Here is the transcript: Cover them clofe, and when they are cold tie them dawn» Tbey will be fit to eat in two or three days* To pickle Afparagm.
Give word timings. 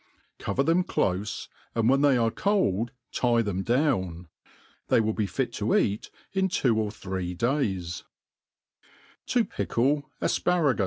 Cover 0.39 0.63
them 0.63 0.83
clofe, 0.83 1.47
and 1.75 1.87
when 1.87 2.01
they 2.01 2.17
are 2.17 2.31
cold 2.31 2.89
tie 3.11 3.43
them 3.43 3.61
dawn» 3.61 4.29
Tbey 4.89 4.99
will 4.99 5.13
be 5.13 5.27
fit 5.27 5.53
to 5.53 5.75
eat 5.75 6.09
in 6.33 6.49
two 6.49 6.79
or 6.79 6.89
three 6.89 7.35
days* 7.35 8.03
To 9.27 9.45
pickle 9.45 10.09
Afparagm. 10.19 10.79